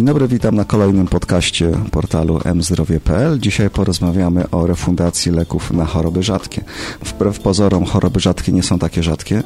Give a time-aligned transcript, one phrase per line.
[0.00, 3.38] Dzień dobry, witam na kolejnym podcaście portalu mzdrowie.pl.
[3.38, 6.64] Dzisiaj porozmawiamy o refundacji leków na choroby rzadkie.
[7.04, 9.38] Wbrew pozorom choroby rzadkie nie są takie rzadkie.
[9.38, 9.42] E,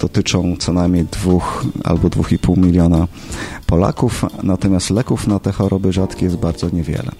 [0.00, 3.08] dotyczą co najmniej dwóch albo dwóch i pół miliona
[3.66, 7.12] Polaków, natomiast leków na te choroby rzadkie jest bardzo niewiele.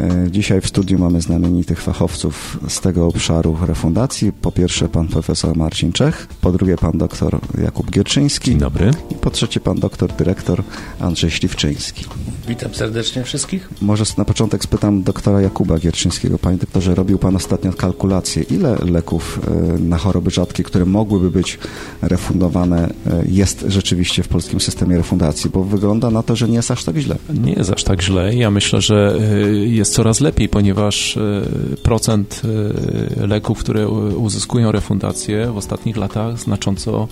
[0.00, 4.32] E, dzisiaj w studiu mamy znamienitych fachowców z tego obszaru refundacji.
[4.32, 8.50] Po pierwsze pan profesor Marcin Czech, po drugie pan doktor Jakub Gierczyński.
[8.50, 8.90] Dzień dobry.
[9.10, 10.62] I po trzecie pan doktor dyrektor
[11.00, 12.04] Andrzej Śliwczyński.
[12.48, 13.68] Witam serdecznie wszystkich.
[13.82, 16.38] Może na początek spytam doktora Jakuba Gierczyńskiego.
[16.38, 18.42] Panie doktorze, robił pan ostatnio kalkulację.
[18.42, 21.58] Ile leków e, na choroby rzadkie, które mogłyby być
[22.02, 25.50] refundowane, e, jest rzeczywiście w polskim systemie refundacji?
[25.50, 27.16] Bo wygląda na to, że nie jest aż tak źle.
[27.34, 28.34] Nie jest aż tak źle.
[28.34, 29.18] Ja myślę, że
[29.64, 31.42] jest coraz lepiej, ponieważ e,
[31.82, 32.42] procent
[33.20, 37.08] e, leków, które uzyskują refundację w ostatnich latach znacząco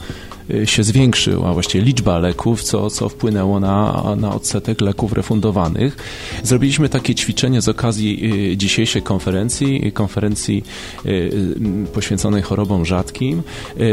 [0.50, 5.96] e, się zwiększył, a właściwie liczba leków, co, co wpłynęło na, na odsetek leków refundowanych.
[6.42, 10.64] Zrobiliśmy takie ćwiczenie z okazji dzisiejszej konferencji, konferencji
[11.92, 13.42] poświęconej chorobom rzadkim.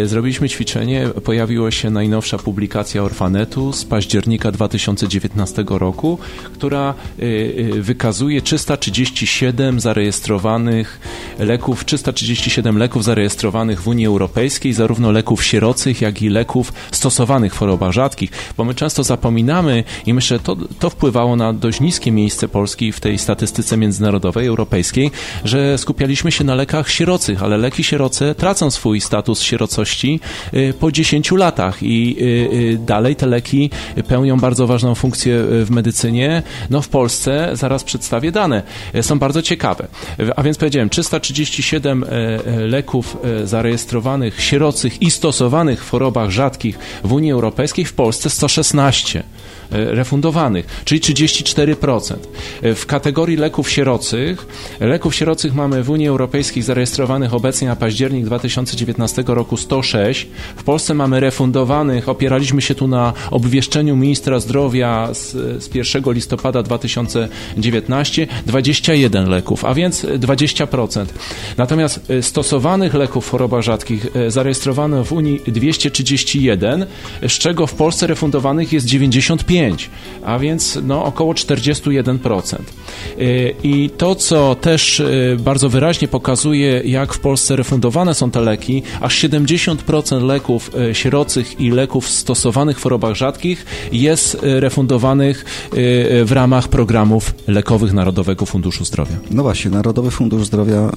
[0.06, 6.17] Zrobiliśmy ćwiczenie, pojawiła się najnowsza publikacja Orfanetu z października 2019 roku,
[6.53, 6.94] która
[7.80, 10.99] wykazuje 300 337 zarejestrowanych
[11.39, 17.57] leków, 337 leków zarejestrowanych w Unii Europejskiej, zarówno leków sierocych, jak i leków stosowanych w
[17.57, 22.47] chorobach rzadkich, bo my często zapominamy i myślę, to, to wpływało na dość niskie miejsce
[22.47, 25.11] Polski w tej statystyce międzynarodowej, europejskiej,
[25.44, 30.19] że skupialiśmy się na lekach sierocych, ale leki sieroce tracą swój status sierocości
[30.53, 33.69] y, po 10 latach i y, y, dalej te leki
[34.07, 36.44] pełnią bardzo ważną funkcję w medycynie.
[36.69, 38.55] No w Polsce, zaraz przedstawię dane,
[38.94, 39.88] E, są bardzo ciekawe.
[40.36, 47.14] A więc powiedziałem, 337 e, e, leków zarejestrowanych, sierocych i stosowanych w chorobach rzadkich w
[47.14, 49.23] Unii Europejskiej, w Polsce 116.
[49.71, 52.16] E, refundowanych, czyli 34%.
[52.62, 54.47] E, w kategorii leków sierocych,
[54.79, 60.28] leków sierocych mamy w Unii Europejskiej zarejestrowanych obecnie na październik 2019 roku 106.
[60.56, 65.31] W Polsce mamy refundowanych, opieraliśmy się tu na obwieszczeniu ministra zdrowia z,
[65.63, 71.06] z 1 listopada 2019, 21 leków, a więc 20%.
[71.57, 76.85] Natomiast e, stosowanych leków w chorobach rzadkich zarejestrowano w Unii 231,
[77.28, 79.54] z czego w Polsce refundowanych jest 95
[80.25, 82.55] a więc no, około 41%.
[83.19, 88.41] Y, I to, co też y, bardzo wyraźnie pokazuje, jak w Polsce refundowane są te
[88.41, 95.45] leki, aż 70% leków y, sierocych i leków stosowanych w chorobach rzadkich jest refundowanych
[96.25, 99.16] w ramach programów lekowych Narodowego Funduszu Zdrowia.
[99.31, 100.91] No właśnie, Narodowy Fundusz Zdrowia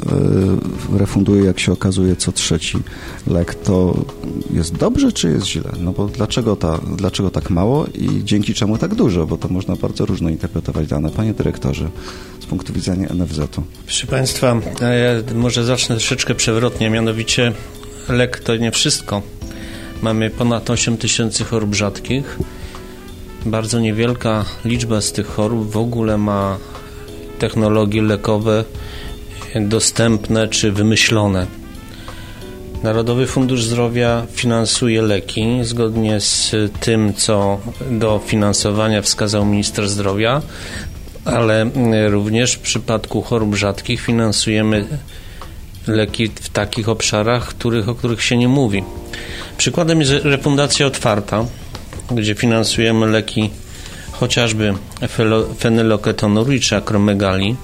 [0.97, 2.79] refunduje, jak się okazuje, co trzeci
[3.27, 3.55] lek.
[3.55, 4.05] To
[4.55, 5.73] jest dobrze, czy jest źle?
[5.81, 9.49] No bo dlaczego, ta, dlaczego tak mało i dzięki dzięki czemu tak dużo, bo to
[9.49, 11.11] można bardzo różno interpretować dane.
[11.11, 11.89] Panie dyrektorze,
[12.41, 13.63] z punktu widzenia NFZ-u.
[13.85, 17.53] Proszę Państwa, ja może zacznę troszeczkę przewrotnie, mianowicie
[18.09, 19.23] lek to nie wszystko.
[20.03, 22.39] Mamy ponad 8 tysięcy chorób rzadkich.
[23.47, 26.59] Bardzo niewielka liczba z tych chorób w ogóle ma
[27.39, 28.65] technologie lekowe
[29.61, 31.58] dostępne czy wymyślone.
[32.83, 37.59] Narodowy Fundusz Zdrowia finansuje leki zgodnie z tym, co
[37.91, 40.43] do finansowania wskazał minister zdrowia,
[41.25, 41.71] ale
[42.09, 44.87] również w przypadku chorób rzadkich finansujemy
[45.87, 48.85] leki w takich obszarach, których, o których się nie mówi.
[49.57, 51.45] Przykładem jest refundacja otwarta,
[52.11, 53.51] gdzie finansujemy leki
[54.13, 54.75] chociażby
[55.59, 57.57] fenyloketonurii czy akromegalii,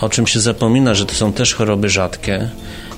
[0.00, 2.50] o czym się zapomina, że to są też choroby rzadkie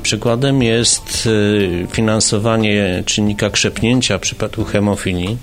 [0.02, 5.38] Przykładem jest y, finansowanie czynnika krzepnięcia w przypadku hemofilii.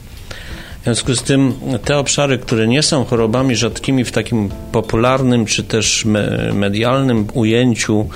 [0.81, 1.53] W związku z tym
[1.85, 6.05] te obszary, które nie są chorobami rzadkimi w takim popularnym czy też
[6.53, 8.09] medialnym ujęciu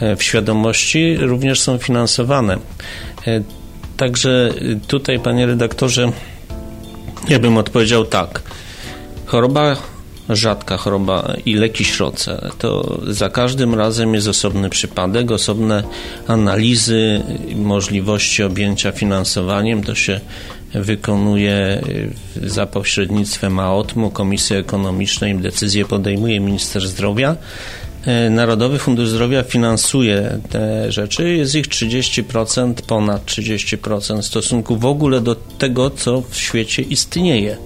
[0.00, 2.58] e, w świadomości, również są finansowane.
[3.26, 3.42] E,
[3.96, 4.50] także
[4.86, 6.12] tutaj, panie redaktorze,
[7.28, 8.42] ja bym odpowiedział tak.
[9.26, 9.76] Choroba
[10.30, 12.50] rzadka choroba i leki środce.
[12.58, 15.82] To za każdym razem jest osobny przypadek, osobne
[16.26, 17.22] analizy
[17.54, 19.82] możliwości objęcia finansowaniem.
[19.84, 20.20] To się
[20.74, 21.82] wykonuje
[22.42, 25.34] za pośrednictwem AOTM-u, Komisji Ekonomicznej.
[25.34, 27.36] Decyzję podejmuje minister zdrowia.
[28.06, 31.36] E, Narodowy Fundusz Zdrowia finansuje te rzeczy.
[31.36, 37.56] Jest ich 30%, ponad 30% w stosunku w ogóle do tego, co w świecie istnieje.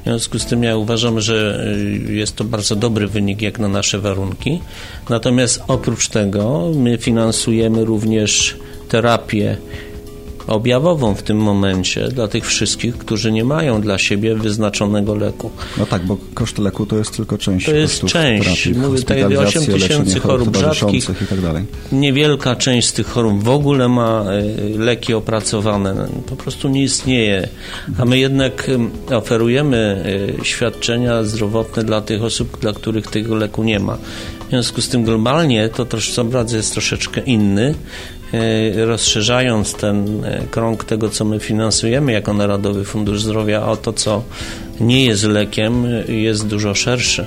[0.00, 1.66] W związku z tym ja uważam, że
[2.08, 4.60] e, jest to bardzo dobry wynik jak na nasze warunki.
[5.08, 8.56] Natomiast oprócz tego my finansujemy również
[8.88, 9.56] terapię
[10.46, 15.50] objawową w tym momencie dla tych wszystkich, którzy nie mają dla siebie wyznaczonego leku.
[15.78, 18.64] No tak, bo koszt leku to jest tylko część To jest część.
[18.64, 21.10] Terapii, Mówię tutaj 8 tysięcy chorób rzadkich.
[21.22, 21.64] I tak dalej.
[21.92, 24.24] Niewielka część z tych chorób w ogóle ma
[24.74, 26.08] y, leki opracowane.
[26.26, 27.48] Po prostu nie istnieje.
[27.98, 28.70] A my jednak
[29.10, 30.04] oferujemy
[30.40, 33.98] y, świadczenia zdrowotne dla tych osób, dla których tego leku nie ma.
[34.46, 37.74] W związku z tym globalnie to troszkę obraz jest troszeczkę inny.
[38.32, 43.92] E, rozszerzając ten e, krąg tego, co my finansujemy jako Narodowy Fundusz Zdrowia, o to,
[43.92, 44.22] co
[44.80, 47.26] nie jest lekiem, jest dużo szerszy.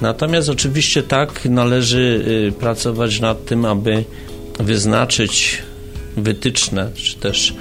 [0.00, 4.04] Natomiast oczywiście tak należy e, pracować nad tym, aby
[4.60, 5.62] wyznaczyć
[6.16, 7.54] wytyczne, czy też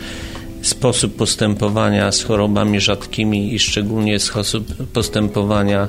[0.62, 5.88] sposób postępowania z chorobami rzadkimi i szczególnie sposób postępowania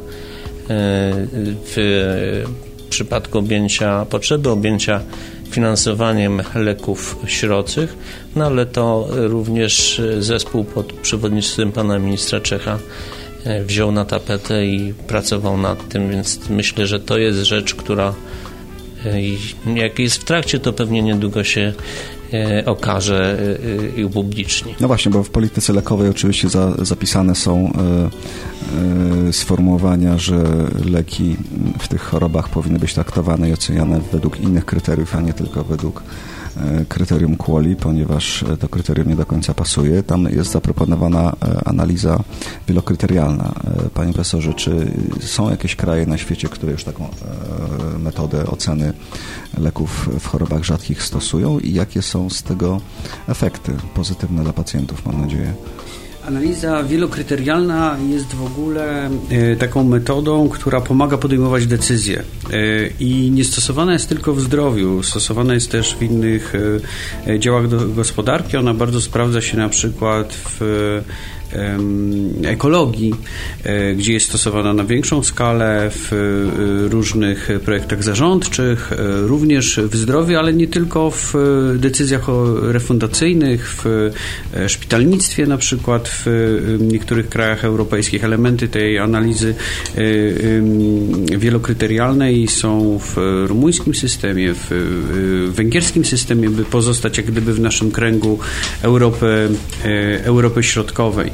[1.74, 2.44] w
[2.90, 5.00] przypadku objęcia, potrzeby objęcia
[5.52, 7.96] finansowaniem leków środczych,
[8.36, 12.78] no ale to również zespół pod przewodnictwem pana ministra Czecha
[13.44, 18.14] e, wziął na tapetę i pracował nad tym, więc myślę, że to jest rzecz, która
[19.06, 19.20] e,
[19.74, 21.72] jak jest w trakcie, to pewnie niedługo się
[22.32, 23.38] e, okaże
[23.96, 24.74] i upubliczni.
[24.80, 27.72] No właśnie, bo w polityce lekowej oczywiście za, zapisane są
[29.32, 30.44] sformułowania, że
[30.84, 31.36] leki
[31.78, 36.02] w tych chorobach powinny być traktowane i oceniane według innych kryteriów, a nie tylko według
[36.56, 40.02] e, kryterium QUALI, ponieważ to kryterium nie do końca pasuje.
[40.02, 42.20] Tam jest zaproponowana e, analiza
[42.68, 43.52] wielokryterialna.
[43.94, 47.08] Panie profesorze, czy są jakieś kraje na świecie, które już taką
[47.98, 48.92] metodę oceny
[49.58, 52.80] leków w chorobach rzadkich stosują i jakie są z tego
[53.28, 55.54] efekty pozytywne dla pacjentów, mam nadzieję?
[56.26, 63.44] Analiza wielokryterialna jest w ogóle e, taką metodą, która pomaga podejmować decyzje e, i nie
[63.44, 66.52] stosowana jest tylko w zdrowiu, stosowana jest też w innych
[67.26, 68.56] e, działach gospodarki.
[68.56, 70.60] Ona bardzo sprawdza się na przykład w
[72.44, 73.14] ekologii,
[73.64, 78.96] e, gdzie jest stosowana na większą skalę w e, różnych projektach zarządczych, e,
[79.26, 81.34] również w zdrowiu, ale nie tylko w
[81.78, 82.22] decyzjach
[82.62, 84.10] refundacyjnych, w
[84.66, 88.24] szpitalnictwie na przykład w niektórych krajach europejskich.
[88.24, 89.54] Elementy tej analizy
[91.38, 93.16] wielokryterialnej są w
[93.46, 98.38] rumuńskim systemie, w węgierskim systemie, by pozostać jak gdyby w naszym kręgu
[98.82, 99.48] Europy,
[100.24, 101.30] Europy Środkowej.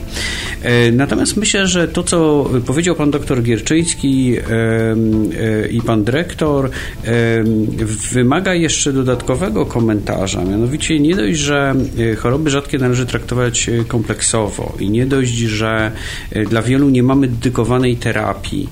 [0.62, 6.70] E, natomiast myślę, że to, co powiedział pan doktor Gierczyński e, i pan dyrektor,
[8.12, 10.44] wymaga jeszcze dodatkowego komentarza.
[10.44, 11.74] Mianowicie nie dość, że
[12.12, 15.92] e, choroby rzadkie należy traktować kompleksowo i nie dość, że
[16.50, 18.68] dla wielu nie mamy dedykowanej terapii,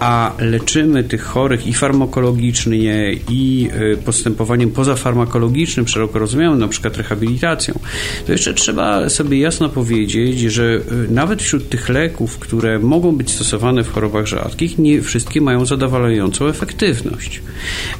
[0.00, 3.68] a leczymy tych chorych i farmakologicznie, i
[4.04, 7.78] postępowaniem pozafarmakologicznym, szeroko rozumianym, na przykład rehabilitacją,
[8.26, 10.80] to jeszcze trzeba sobie jasno powiedzieć, powiedzieć, że y,
[11.10, 16.46] nawet wśród tych leków, które mogą być stosowane w chorobach rzadkich, nie wszystkie mają zadowalającą
[16.46, 17.42] efektywność.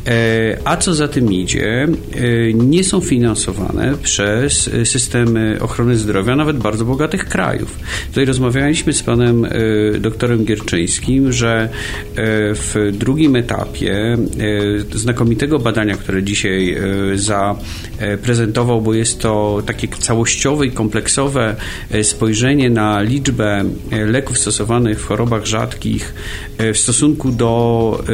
[0.06, 6.56] E, a co za tym idzie, e, nie są finansowane przez systemy ochrony zdrowia nawet
[6.56, 7.78] bardzo bogatych krajów.
[8.08, 9.50] Tutaj rozmawialiśmy z panem e,
[9.98, 11.68] doktorem Gierczyńskim, że
[12.54, 14.16] w drugim etapie
[14.94, 16.76] znakomitego badania, które dzisiaj
[17.14, 21.56] zaprezentował, bo jest to takie całościowe i kompleksowe
[22.04, 26.14] spojrzenie na liczbę e, leków stosowanych w chorobach rzadkich
[26.58, 28.04] e, w stosunku do,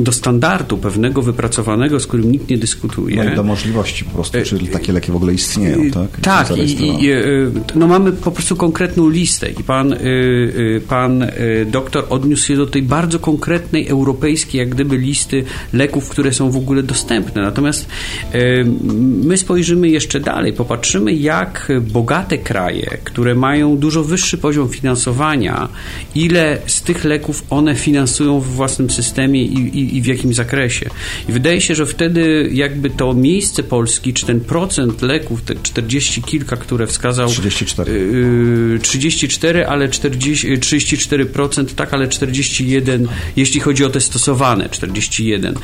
[0.00, 3.16] do standardu pewnego wypracowanego, z którym nikt nie dyskutuje.
[3.24, 6.20] No i do możliwości po prostu, czy takie leki w ogóle istnieją, tak?
[6.20, 7.10] tak, i, i,
[7.74, 9.96] no mamy po prostu konkretną listę i pan,
[10.88, 11.26] pan
[11.66, 16.56] doktor odniósł się do tej bardzo konkretnej europejskiej, jak gdyby listy leków, które są w
[16.56, 17.42] ogóle dostępne.
[17.42, 17.88] Natomiast
[19.24, 25.68] my spojrzymy jeszcze dalej, popatrzymy, jak bogate kraje, które mają dużo wyższy poziom finansowania,
[26.14, 30.90] ile z tych leków one finansują w własnym systemie i, i, i w jakim zakresie.
[31.28, 36.22] I wydaje się, że wtedy jakby to miejsce Polski, czy ten procent leków, te 40
[36.22, 43.90] kilka, które wskazał 34, yy, 34 ale 40, 34% tak, ale 41 jeśli chodzi o
[43.90, 45.54] te stosowane 41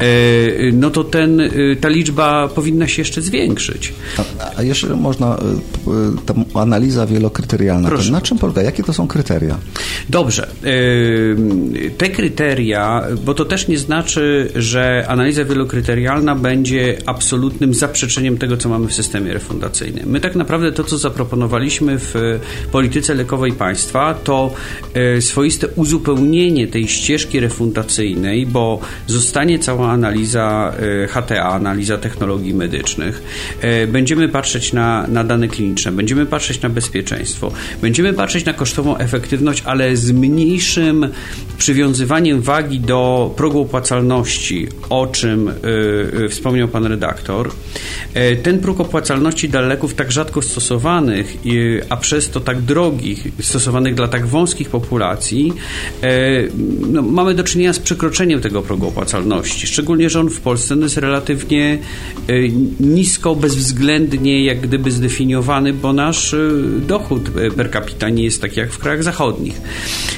[0.00, 3.92] yy, no to ten, yy, ta liczba powinna się jeszcze zwiększyć.
[4.16, 4.22] A,
[4.56, 5.38] a jeszcze można
[5.86, 5.92] yy,
[6.26, 7.90] tę analiza wielokryterialna.
[7.90, 8.62] To na czym polega?
[8.62, 9.56] Jakie to są kryteria?
[10.08, 10.48] Dobrze.
[11.98, 18.68] Te kryteria, bo to też nie znaczy, że analiza wielokryterialna będzie absolutnym zaprzeczeniem tego, co
[18.68, 20.10] mamy w systemie refundacyjnym.
[20.10, 22.14] My tak naprawdę to, co zaproponowaliśmy w
[22.72, 24.54] polityce lekowej państwa, to
[25.20, 30.72] swoiste uzupełnienie tej ścieżki refundacyjnej, bo zostanie cała analiza
[31.08, 33.22] HTA, analiza technologii medycznych.
[33.88, 39.62] Będziemy patrzeć na, na dane kliniczne, będziemy patrzeć na bezpieczeństwo, będziemy patrzeć na kosztową efektywność,
[39.66, 41.08] ale z mniejszym
[41.58, 45.52] przywiązywaniem wagi do progu opłacalności, o czym y,
[46.24, 47.50] y, wspomniał pan redaktor.
[48.16, 51.36] Y, ten próg opłacalności dla leków tak rzadko stosowanych,
[51.88, 55.52] a przez to tak drogich, stosowanych dla tak wąskich populacji,
[56.92, 59.66] no, mamy do czynienia z przekroczeniem tego progu opłacalności.
[59.66, 61.78] Szczególnie, że on w Polsce jest relatywnie
[62.80, 66.34] nisko, bezwzględnie jak gdyby zdefiniowany, bo nasz
[66.86, 69.60] dochód per capita nie jest taki jak w krajach zachodnich.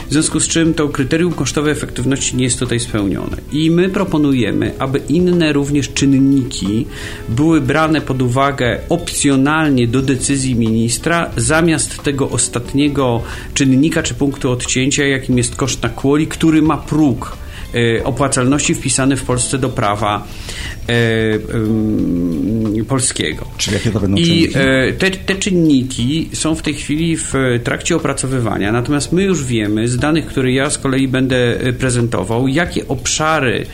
[0.09, 3.37] W związku z czym to kryterium kosztowej efektywności nie jest tutaj spełnione.
[3.53, 6.87] I my proponujemy, aby inne również czynniki
[7.29, 13.23] były brane pod uwagę opcjonalnie do decyzji ministra, zamiast tego ostatniego
[13.55, 17.37] czynnika czy punktu odcięcia, jakim jest koszt na quali, który ma próg
[17.75, 20.27] e, opłacalności wpisany w Polsce do prawa
[20.89, 20.95] e,
[22.85, 23.47] polskiego.
[23.57, 24.59] Czyli jakie to będą I czynniki?
[24.59, 27.33] e, te, te czynniki są w tej chwili w
[27.65, 32.89] trakcie opracowywania, natomiast my już wiemy z danych, które ja z kolei będę prezentował, jakie
[32.89, 33.67] obszary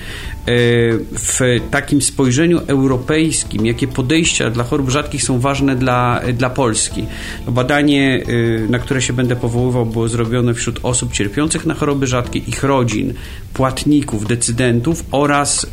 [0.47, 7.05] w takim spojrzeniu europejskim, jakie podejścia dla chorób rzadkich są ważne dla, dla Polski.
[7.49, 8.25] Badanie,
[8.69, 13.15] na które się będę powoływał, było zrobione wśród osób cierpiących na choroby rzadkie, ich rodzin,
[13.55, 15.67] płatników, decydentów oraz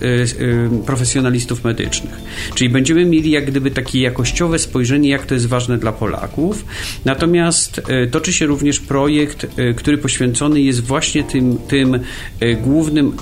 [0.86, 2.14] profesjonalistów medycznych.
[2.56, 6.66] Czyli będziemy mieli jak gdyby takie jakościowe spojrzenie, jak to jest ważne dla Polaków.
[7.06, 7.82] Natomiast
[8.12, 12.00] toczy się również projekt, który poświęcony jest właśnie tym, tym
[12.62, 13.14] głównym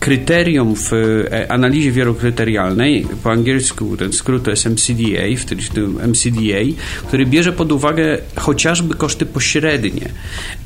[0.00, 6.82] kryterium w e, analizie wielokryterialnej, po angielsku ten skrót to jest MCDA, w tym MCDA,
[7.06, 10.08] który bierze pod uwagę chociażby koszty pośrednie.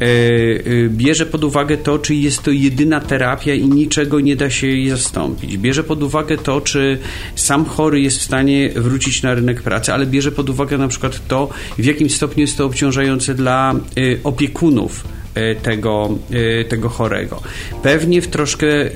[0.00, 4.50] E, e, bierze pod uwagę to, czy jest to jedyna terapia i niczego nie da
[4.50, 5.58] się jej zastąpić.
[5.58, 6.98] Bierze pod uwagę to, czy
[7.34, 11.28] sam chory jest w stanie wrócić na rynek pracy, ale bierze pod uwagę na przykład
[11.28, 11.48] to,
[11.78, 13.74] w jakim stopniu jest to obciążające dla
[14.24, 15.04] opiekunów
[15.62, 16.18] tego,
[16.60, 17.42] e, tego chorego.
[17.82, 18.90] Pewnie w troszkę e,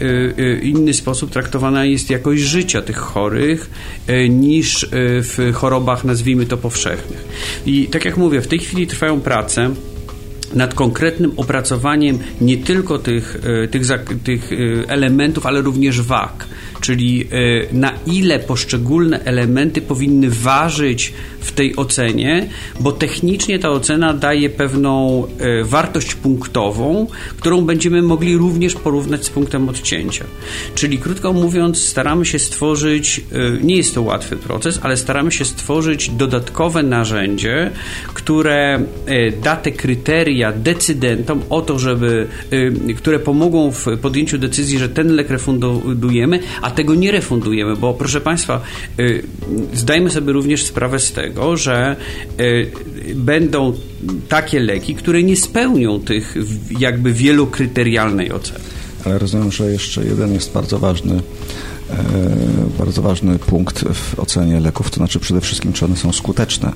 [0.62, 3.70] inny sposób traktowana jest jakość życia tych chorych
[4.28, 7.24] niż w chorobach, nazwijmy to powszechnych.
[7.66, 9.70] I tak jak mówię, w tej chwili trwają prace
[10.54, 13.36] nad konkretnym opracowaniem nie tylko tych,
[13.70, 13.82] tych,
[14.24, 14.50] tych
[14.88, 16.46] elementów, ale również wag
[16.84, 17.26] czyli e,
[17.74, 22.48] na ile poszczególne elementy powinny ważyć w tej ocenie,
[22.80, 27.06] bo technicznie ta ocena daje pewną e, wartość punktową,
[27.38, 30.24] którą będziemy mogli również porównać z punktem odcięcia.
[30.74, 35.44] Czyli krótko mówiąc, staramy się stworzyć, e, nie jest to łatwy proces, ale staramy się
[35.44, 37.70] stworzyć dodatkowe narzędzie,
[38.14, 38.84] które
[39.42, 42.26] da te kryteria decydentom o to, żeby,
[42.96, 48.20] które pomogą w podjęciu decyzji, że ten lek refundujemy, a tego nie refundujemy, bo proszę
[48.20, 48.60] Państwa,
[49.00, 49.22] y,
[49.74, 51.96] zdajmy sobie również sprawę z tego, że
[52.40, 52.70] y,
[53.14, 53.72] będą
[54.28, 56.34] takie leki, które nie spełnią tych
[56.78, 58.64] jakby wielokryterialnej oceny.
[59.04, 61.20] Ale rozumiem, że jeszcze jeden jest bardzo ważny
[62.78, 66.72] bardzo ważny punkt w ocenie leków, to znaczy przede wszystkim, czy one są skuteczne.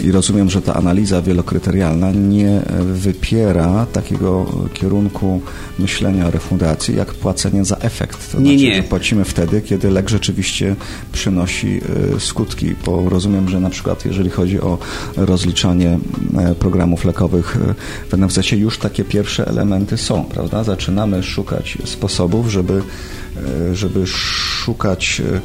[0.00, 5.40] I rozumiem, że ta analiza wielokryterialna nie wypiera takiego kierunku
[5.78, 8.32] myślenia o refundacji, jak płacenie za efekt.
[8.32, 8.82] To nie, znaczy, nie.
[8.82, 10.76] płacimy wtedy, kiedy lek rzeczywiście
[11.12, 11.80] przynosi
[12.16, 14.78] e, skutki, bo rozumiem, że na przykład jeżeli chodzi o
[15.16, 15.98] rozliczanie
[16.38, 17.58] e, programów lekowych
[18.10, 20.64] w NFZ już takie pierwsze elementy są, prawda?
[20.64, 22.82] Zaczynamy szukać sposobów, żeby
[23.72, 25.40] żeby szukać, e, e,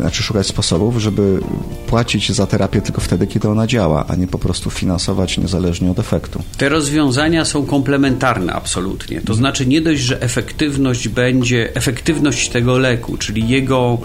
[0.00, 1.40] znaczy szukać sposobów, żeby
[1.86, 5.98] płacić za terapię tylko wtedy, kiedy ona działa, a nie po prostu finansować niezależnie od
[5.98, 6.42] efektu.
[6.58, 9.20] Te rozwiązania są komplementarne absolutnie.
[9.20, 13.98] To znaczy nie dość, że efektywność będzie, efektywność tego leku, czyli jego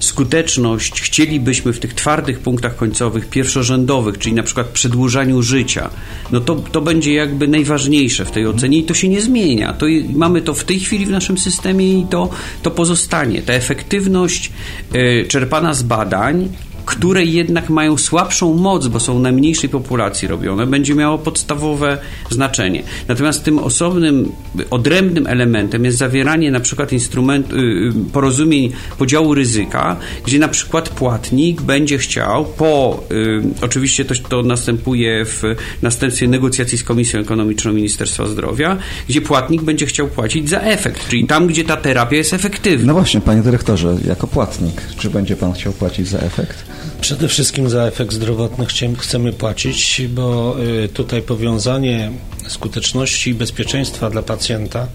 [0.00, 5.90] skuteczność chcielibyśmy w tych twardych punktach końcowych, pierwszorzędowych, czyli na przykład przedłużaniu życia,
[6.32, 9.72] no to, to będzie jakby najważniejsze w tej ocenie i to się nie zmienia.
[9.72, 12.30] To mamy to w tej chwili w naszym systemie i to,
[12.62, 13.42] to pozostanie.
[13.42, 14.52] Ta efektywność
[14.94, 16.48] y, czerpana z badań
[16.90, 21.98] które jednak mają słabszą moc, bo są na mniejszej populacji robione, będzie miało podstawowe
[22.30, 22.82] znaczenie.
[23.08, 24.32] Natomiast tym osobnym,
[24.70, 30.88] odrębnym elementem jest zawieranie na przykład instrument, y, y, porozumień podziału ryzyka, gdzie na przykład
[30.88, 35.42] płatnik będzie chciał po, y, oczywiście to, to następuje w
[35.82, 38.76] następstwie negocjacji z Komisją Ekonomiczną Ministerstwa Zdrowia,
[39.08, 42.86] gdzie płatnik będzie chciał płacić za efekt, czyli tam, gdzie ta terapia jest efektywna.
[42.86, 46.79] No właśnie, panie dyrektorze, jako płatnik, czy będzie pan chciał płacić za efekt?
[47.00, 48.66] Przede wszystkim za efekt zdrowotny
[48.98, 52.10] chcemy płacić, bo y, tutaj powiązanie
[52.48, 54.86] skuteczności i bezpieczeństwa dla pacjenta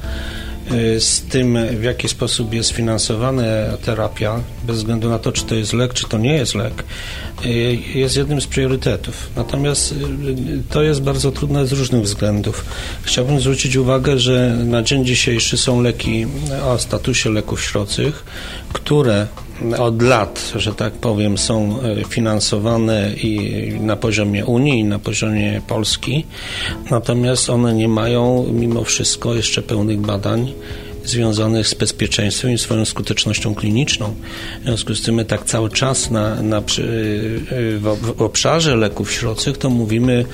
[0.72, 3.44] y, z tym, w jaki sposób jest finansowana
[3.86, 6.84] terapia, bez względu na to, czy to jest lek, czy to nie jest lek,
[7.46, 7.50] y,
[7.96, 9.30] jest jednym z priorytetów.
[9.36, 9.96] Natomiast
[10.70, 12.66] to jest bardzo trudne z różnych względów.
[13.04, 16.26] Chciałbym zwrócić uwagę, że na dzień dzisiejszy są leki
[16.66, 18.24] o statusie leków środczych,
[18.74, 19.28] które
[19.80, 23.40] od lat, że tak powiem, są e, finansowane i
[23.80, 26.26] na poziomie Unii, i na poziomie Polski,
[26.92, 30.54] natomiast one nie mają mimo wszystko jeszcze pełnych badań
[31.06, 34.16] związanych z bezpieczeństwem i swoją skutecznością kliniczną.
[34.62, 36.82] W związku z tym my tak cały czas na, na przy,
[37.52, 40.26] y, w, obszarze leków środczych to mówimy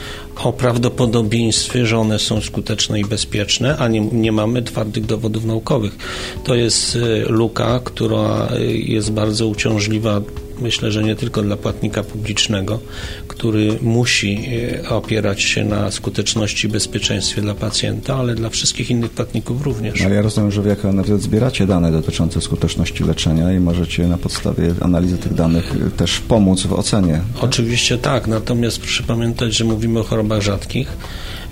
[0.43, 5.97] o prawdopodobieństwie, że one są skuteczne i bezpieczne, a nie, nie mamy twardych dowodów naukowych.
[6.43, 10.21] To jest y, luka, która y, jest bardzo uciążliwa
[10.61, 12.79] myślę, że nie tylko dla płatnika publicznego,
[13.27, 14.45] który musi
[14.83, 20.01] e, opierać się na skuteczności i bezpieczeństwie dla pacjenta, ale dla wszystkich innych płatników również.
[20.01, 24.17] Ale ja rozumiem, że w jako NFZ zbieracie dane dotyczące skuteczności leczenia i możecie na
[24.17, 27.21] podstawie analizy tych danych też pomóc w ocenie.
[27.33, 27.43] Tak?
[27.43, 30.87] Oczywiście tak, natomiast proszę pamiętać, że mówimy o chorobach rzadkich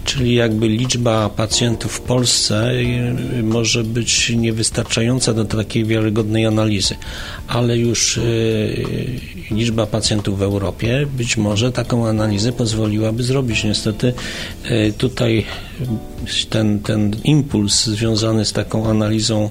[0.06, 6.96] czyli jakby liczba pacjentów w Polsce y, może być niewystarczająca do takiej wiarygodnej analizy,
[7.48, 8.86] ale już y,
[9.52, 13.64] liczba pacjentów w Europie być może taką analizę pozwoliłaby zrobić.
[13.64, 14.14] Niestety
[14.72, 15.46] y, tutaj
[16.50, 19.50] ten, ten impuls związany z taką analizą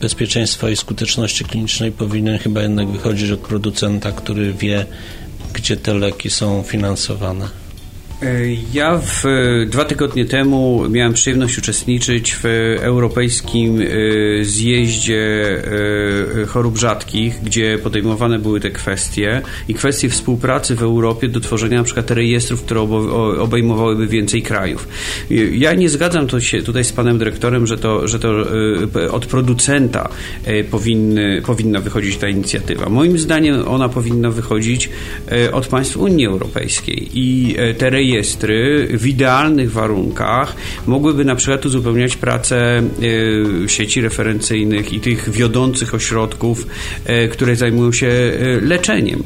[0.00, 4.86] bezpieczeństwa i skuteczności klinicznej powinien chyba jednak wychodzić od producenta, który wie,
[5.52, 7.62] gdzie te leki są finansowane.
[8.22, 8.26] E,
[8.74, 9.24] ja w,
[9.66, 12.44] dwa tygodnie temu miałem przyjemność uczestniczyć w
[12.80, 15.62] europejskim e, zjeździe
[16.42, 21.78] e, chorób rzadkich, gdzie podejmowane były te kwestie i kwestie współpracy w Europie do tworzenia
[21.78, 22.80] na przykład rejestrów, które
[23.40, 24.88] obejmowałyby więcej krajów.
[25.52, 28.32] Ja nie zgadzam to się tutaj z panem dyrektorem, że to, że to
[29.10, 30.08] od producenta
[30.70, 32.88] powinny, powinna wychodzić ta inicjatywa.
[32.88, 34.90] Moim zdaniem ona powinna wychodzić
[35.52, 42.16] od państw Unii Europejskiej i te rejestry rejestry w idealnych warunkach mogłyby na przykład uzupełniać
[42.16, 42.82] pracę
[43.64, 46.66] e, sieci referencyjnych i tych wiodących ośrodków,
[47.04, 49.22] e, które zajmują się e, leczeniem.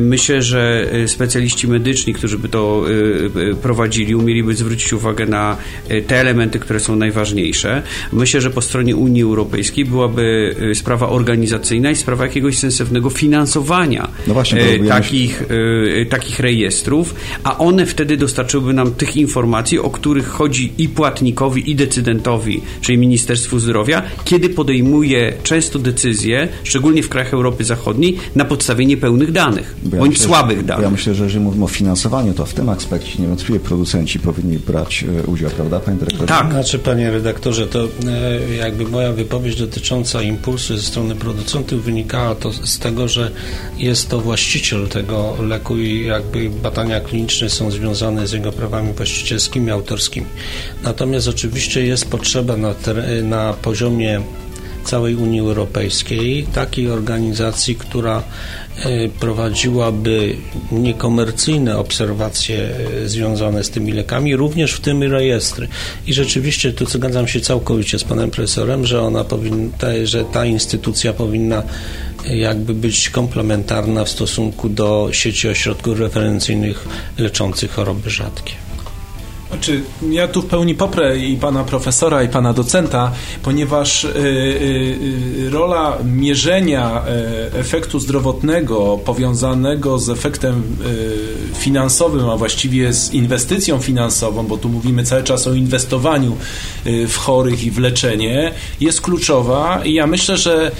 [0.00, 2.84] Myślę, że specjaliści medyczni, którzy by to
[3.62, 5.56] prowadzili, umieliby zwrócić uwagę na
[6.06, 7.82] te elementy, które są najważniejsze.
[8.12, 14.34] Myślę, że po stronie Unii Europejskiej byłaby sprawa organizacyjna i sprawa jakiegoś sensownego finansowania no
[14.34, 15.42] właśnie, takich,
[16.10, 21.70] takich rejestrów, a one wtedy wtedy dostarczyłby nam tych informacji, o których chodzi i płatnikowi,
[21.70, 28.44] i decydentowi, czyli Ministerstwu Zdrowia, kiedy podejmuje często decyzje, szczególnie w krajach Europy Zachodniej, na
[28.44, 30.84] podstawie niepełnych danych, ja bądź myślę, słabych danych.
[30.84, 35.04] Ja myślę, że jeżeli mówimy o finansowaniu, to w tym aspekcie niewątpliwie producenci powinni brać
[35.04, 36.26] e, udział, prawda, panie dyrektorze?
[36.26, 36.50] Tak.
[36.50, 42.52] Znaczy, panie redaktorze, to e, jakby moja wypowiedź dotycząca impulsu ze strony producentów wynikała to
[42.52, 43.30] z tego, że
[43.78, 48.92] jest to właściciel tego leku i jakby badania kliniczne są związane związane z jego prawami
[48.92, 50.26] właścicielskimi, autorskimi.
[50.82, 52.74] Natomiast oczywiście jest potrzeba na,
[53.22, 54.20] na poziomie
[54.84, 58.22] całej Unii Europejskiej takiej organizacji, która
[59.20, 60.36] prowadziłaby
[60.72, 62.68] niekomercyjne obserwacje
[63.04, 65.68] e, związane z tymi lekami, również w tym rejestry.
[66.06, 71.12] I rzeczywiście tu zgadzam się całkowicie z panem profesorem, że ona powinna, że ta instytucja
[71.12, 71.62] powinna
[72.24, 78.69] jakby być komplementarna w stosunku do sieci ośrodków referencyjnych leczących choroby rzadkie.
[79.50, 84.18] Znaczy, ja tu w pełni poprę i pana profesora, i pana docenta, ponieważ y, y,
[85.46, 87.02] y, rola mierzenia
[87.54, 90.62] y, efektu zdrowotnego powiązanego z efektem
[91.54, 96.36] y, finansowym, a właściwie z inwestycją finansową, bo tu mówimy cały czas o inwestowaniu
[96.86, 99.80] y, w chorych i w leczenie, jest kluczowa.
[99.84, 100.70] I ja myślę, że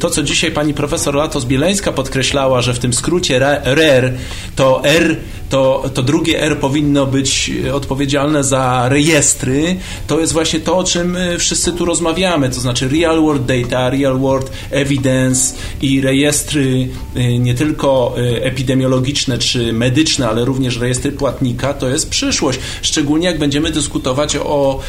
[0.00, 4.14] to, co dzisiaj pani profesor Latos-Bieleńska podkreślała, że w tym skrócie RER
[4.56, 5.16] to R,
[5.50, 9.76] to, to drugie R powinno być odpowiedzialne odpowiedzialne za rejestry,
[10.06, 14.18] to jest właśnie to, o czym wszyscy tu rozmawiamy, to znaczy real world data, real
[14.18, 16.88] world evidence i rejestry
[17.38, 22.58] nie tylko epidemiologiczne czy medyczne, ale również rejestry płatnika, to jest przyszłość.
[22.82, 24.80] Szczególnie jak będziemy dyskutować o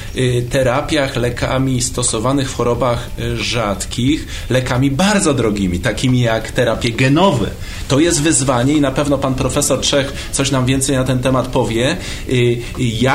[0.50, 7.50] terapiach lekami stosowanych w chorobach rzadkich, lekami bardzo drogimi, takimi jak terapie genowe.
[7.88, 11.48] To jest wyzwanie i na pewno pan profesor Czech coś nam więcej na ten temat
[11.48, 11.98] powie,
[12.30, 12.58] y,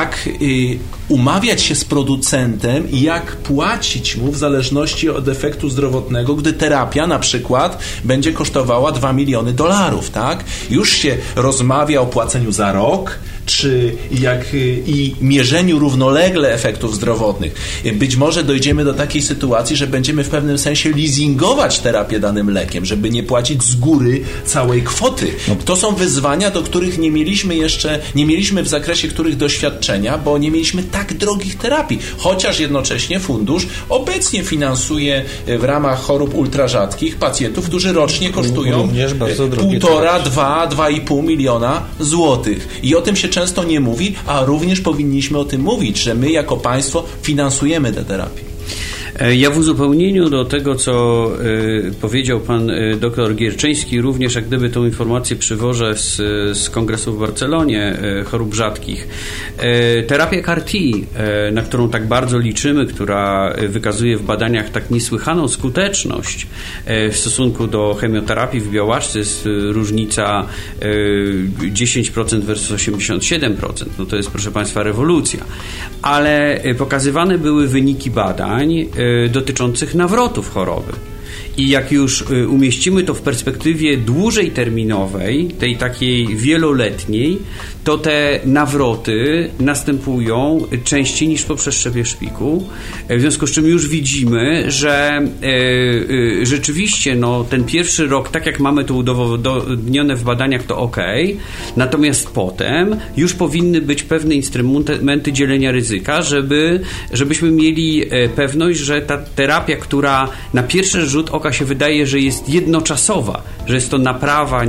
[0.04, 6.34] jak y, umawiać się z producentem i jak płacić mu w zależności od efektu zdrowotnego,
[6.34, 10.44] gdy terapia na przykład będzie kosztowała 2 miliony dolarów, tak?
[10.70, 17.82] Już się rozmawia o płaceniu za rok, czy jak y, i mierzeniu równolegle efektów zdrowotnych.
[17.94, 22.84] Być może dojdziemy do takiej sytuacji, że będziemy w pewnym sensie leasingować terapię danym lekiem,
[22.84, 25.26] żeby nie płacić z góry całej kwoty.
[25.48, 25.56] No.
[25.64, 30.38] To są wyzwania, do których nie mieliśmy jeszcze, nie mieliśmy w zakresie których doświadczenia, bo
[30.38, 31.98] nie mieliśmy tak drogich terapii.
[32.18, 38.88] Chociaż jednocześnie fundusz obecnie finansuje e, w ramach chorób ultrarzadkich pacjentów, którzy rocznie kosztują
[39.56, 42.80] półtora, dwa, dwa i pół miliona złotych.
[42.82, 46.30] I o tym się często nie mówi, a również powinniśmy o tym mówić, że my
[46.30, 48.53] jako państwo finansujemy te terapie.
[49.20, 51.26] E, ja w uzupełnieniu do tego, co
[51.88, 56.16] e, powiedział pan e, dr Gierczyński, również jak gdyby tą informację przywożę z,
[56.58, 59.08] z kongresu w Barcelonie chorób rzadkich.
[60.06, 60.78] Terapia CAR-T,
[61.52, 66.46] na którą tak bardzo liczymy, która wykazuje w badaniach tak niesłychaną skuteczność
[66.86, 70.46] w stosunku do chemioterapii w białaczce, jest różnica
[71.60, 73.84] 10% versus 87%.
[73.98, 75.44] No to jest, proszę państwa, rewolucja.
[76.02, 78.86] Ale pokazywane były wyniki badań,
[79.32, 80.92] dotyczących nawrotów choroby.
[81.56, 87.38] I jak już y, umieścimy to w perspektywie dłużej terminowej, tej takiej wieloletniej,
[87.84, 92.68] to te nawroty następują częściej niż po przeszczepie szpiku.
[93.10, 98.60] W związku z czym już widzimy, że y, rzeczywiście no, ten pierwszy rok, tak jak
[98.60, 100.96] mamy to udowodnione w badaniach, to ok,
[101.76, 106.80] natomiast potem już powinny być pewne instrumenty dzielenia ryzyka, żeby,
[107.12, 112.20] żebyśmy mieli e, pewność, że ta terapia, która na pierwszy rzut oka się wydaje, że
[112.20, 114.64] jest jednoczasowa, że jest to naprawa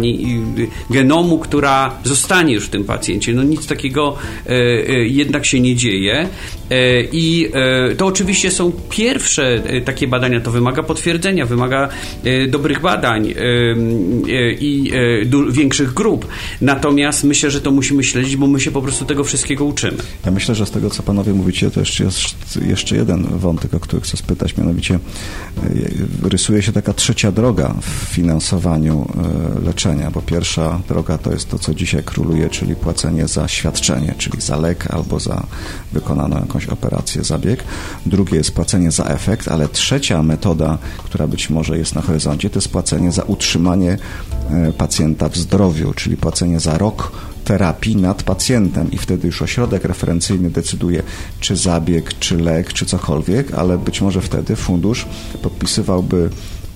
[0.89, 3.04] genomu, która zostanie już w tym pacjencie.
[3.33, 6.27] No nic takiego e, e, jednak się nie dzieje.
[6.69, 7.51] E, I
[7.97, 11.89] to oczywiście są pierwsze takie badania, to wymaga potwierdzenia, wymaga
[12.49, 13.34] dobrych badań
[14.60, 14.91] i
[15.51, 16.28] większych grup.
[16.62, 19.97] Natomiast myślę, że to musimy śledzić, bo my się po prostu tego wszystkiego uczymy.
[20.25, 22.36] Ja myślę, że z tego, co panowie mówicie, to jeszcze jest
[22.67, 24.99] jeszcze jeden wątek, o który chcę spytać, mianowicie
[26.23, 29.08] rysuje się taka trzecia droga w finansowaniu
[29.62, 34.15] e, leczenia, bo pierwsza droga to jest to, co dzisiaj króluje, czyli płacenie za świadczenie,
[34.17, 35.45] czyli za lek albo za
[35.91, 37.63] wykonaną jakąś operację, zabieg.
[38.05, 42.57] Drugie jest płacenie za efekt, ale trzecia metoda, która być może jest na horyzoncie, to
[42.57, 43.97] jest płacenie za utrzymanie
[44.49, 47.11] e, pacjenta w zdrowiu, czyli płacenie za rok
[47.45, 51.03] terapii nad pacjentem i wtedy już ośrodek referencyjny decyduje,
[51.39, 55.05] czy zabieg, czy lek, czy cokolwiek, ale być może wtedy fundusz
[55.41, 56.29] podpisywałby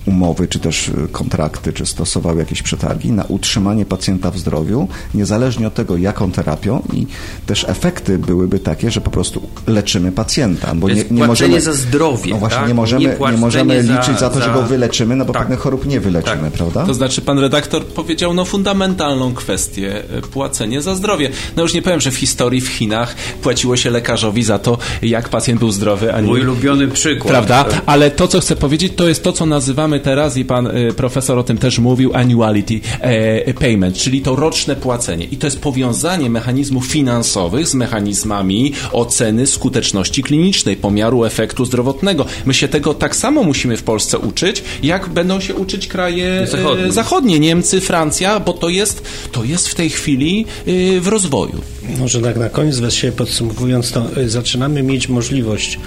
[0.06, 5.66] umowy, czy też y, kontrakty, czy stosowały jakieś przetargi na utrzymanie pacjenta w zdrowiu, niezależnie
[5.66, 7.06] od tego, jaką terapią i
[7.46, 10.74] też efekty byłyby takie, że po prostu leczymy pacjenta.
[10.74, 12.32] Bo nie, nie możemy za zdrowie.
[12.32, 12.68] No właśnie, tak?
[12.68, 15.42] nie możemy, nie, nie możemy liczyć za, za, to, że go wyleczymy, no bo tak.
[15.42, 16.52] pewnych chorób nie wyleczymy, tak.
[16.52, 16.86] prawda?
[16.86, 21.30] To znaczy, pan redaktor powiedział no fundamentalną kwestię y, płacenie za zdrowie.
[21.56, 25.28] No już nie powiem, że w historii w Chinach płaciło się lekarzowi za to, jak
[25.28, 26.26] pacjent był zdrowy, a nie...
[26.26, 27.28] Mój ulubiony przykład.
[27.28, 27.64] Prawda?
[27.86, 31.38] Ale to, co chcę powiedzieć, to jest to, co nazywamy teraz i pan y, profesor
[31.38, 35.24] o tym też mówił, annuality e, payment, czyli to roczne płacenie.
[35.24, 42.26] I to jest powiązanie mechanizmów finansowych z mechanizmami oceny skuteczności klinicznej, pomiaru efektu zdrowotnego.
[42.44, 46.46] My się tego tak samo musimy w Polsce uczyć, jak będą się uczyć kraje e,
[46.46, 51.60] zachodnie, zachodnie Niemcy, Francja, bo to jest, to jest w tej chwili y, w rozwoju.
[51.98, 55.78] Może tak na koniec właściwie podsumowując, to y, zaczynamy mieć możliwość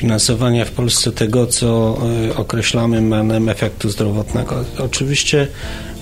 [0.00, 1.98] finansowania w Polsce tego, co
[2.30, 4.64] e, określamy mianem efektu zdrowotnego.
[4.78, 5.48] Oczywiście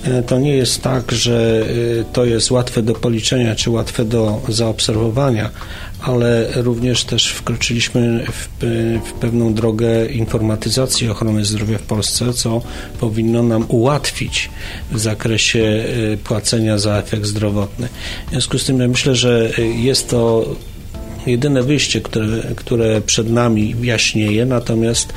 [0.04, 1.66] e, to nie jest tak, że
[2.00, 5.50] e, to jest łatwe do policzenia czy łatwe do zaobserwowania,
[6.00, 8.64] ale również też wkroczyliśmy w,
[9.08, 12.62] w, pewną drogę informatyzacji ochrony zdrowia w Polsce, co
[13.00, 14.50] powinno nam ułatwić
[14.92, 15.84] w zakresie
[16.24, 17.88] płacenia za efekt zdrowotny.
[18.26, 20.46] W związku z tym ja myślę, że jest to
[21.30, 25.12] jedyne wyjście, które, które przed nami jaśnieje, natomiast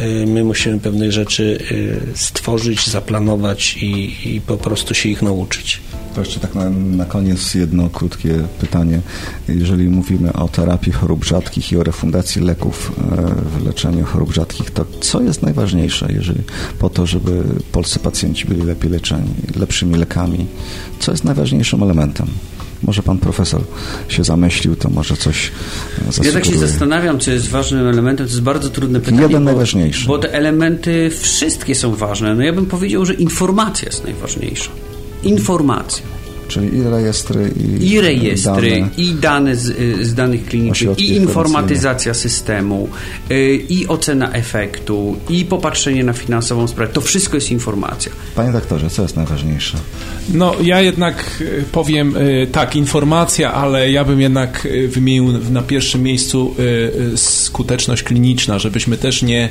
[0.00, 5.80] y, my musimy pewnych rzeczy y, stworzyć, zaplanować i, i po prostu się ich nauczyć.
[6.14, 9.00] To jeszcze tak na, na koniec jedno krótkie pytanie.
[9.48, 12.92] Jeżeli mówimy o terapii chorób rzadkich i o refundacji leków
[13.58, 16.42] w leczeniu chorób rzadkich, to co jest najważniejsze, jeżeli
[16.78, 17.42] po to, żeby
[17.72, 20.46] polscy pacjenci byli lepiej leczeni, lepszymi lekami,
[21.00, 22.26] co jest najważniejszym elementem?
[22.82, 23.62] Może pan profesor
[24.08, 25.52] się zamyślił, to może coś
[26.06, 26.34] zasugeruje.
[26.34, 28.26] Ja tak się zastanawiam, co jest ważnym elementem.
[28.26, 29.22] To jest bardzo trudne pytanie.
[29.22, 30.06] Jeden bo, najważniejszy.
[30.06, 32.34] Bo te elementy wszystkie są ważne.
[32.34, 34.70] No ja bym powiedział, że informacja jest najważniejsza.
[35.22, 36.06] Informacja.
[36.50, 38.90] Czyli i rejestry, i, I rejestry, dane.
[38.96, 42.88] i dane z, z danych klinicznych, i informatyzacja systemu,
[43.68, 46.92] i ocena efektu, i popatrzenie na finansową sprawę.
[46.92, 48.12] To wszystko jest informacja.
[48.34, 49.78] Panie doktorze, co jest najważniejsze?
[50.34, 52.14] No, ja jednak powiem
[52.52, 56.54] tak, informacja, ale ja bym jednak wymienił na pierwszym miejscu
[57.16, 59.48] skuteczność kliniczna, żebyśmy też nie,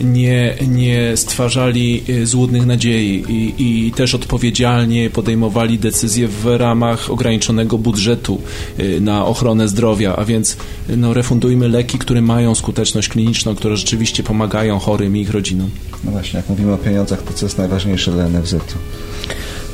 [0.00, 8.40] nie, nie stwarzali złudnych nadziei i, i też odpowiedzialnie podejmowali decyzje w ramach ograniczonego budżetu
[9.00, 10.56] na ochronę zdrowia, a więc
[10.96, 15.70] no, refundujmy leki, które mają skuteczność kliniczną, które rzeczywiście pomagają chorym i ich rodzinom.
[16.04, 18.58] No właśnie, jak mówimy o pieniądzach, to co jest najważniejsze dla NFZ-u?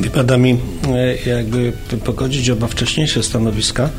[0.01, 0.59] Wypada mi
[1.27, 1.73] jakby
[2.05, 3.91] pogodzić oba wcześniejsze stanowiska,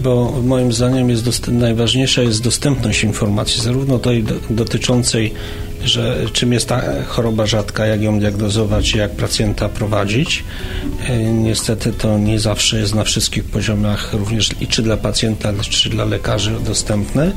[0.00, 5.32] bo moim zdaniem jest najważniejsza jest dostępność informacji, zarówno tej do, dotyczącej
[5.84, 10.44] że czym jest ta choroba rzadka, jak ją diagnozować, jak pacjenta prowadzić.
[11.32, 16.04] Niestety to nie zawsze jest na wszystkich poziomach, również i czy dla pacjenta, czy dla
[16.04, 17.32] lekarzy dostępne,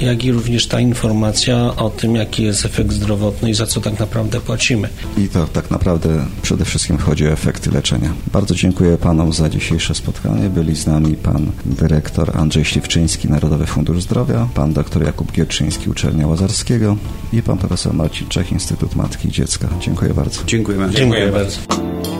[0.00, 4.00] jak i również ta informacja o tym, jaki jest efekt zdrowotny i za co tak
[4.00, 4.88] naprawdę płacimy.
[5.18, 8.12] I to tak naprawdę przede wszystkim chodzi o efekty leczenia.
[8.32, 10.50] Bardzo dziękuję panom za dzisiejsze spotkanie.
[10.50, 16.26] Byli z nami pan dyrektor Andrzej Śliwczyński, Narodowy Fundusz Zdrowia, pan dr Jakub Gierczyński, Uczelnia
[16.26, 16.96] Łazarskiego
[17.32, 19.68] i pan profesor Marcin Czech, Instytut Matki i Dziecka.
[19.80, 20.44] Dziękuję bardzo.
[20.44, 20.98] Dziękuję bardzo.
[20.98, 22.17] Dziękuję bardzo.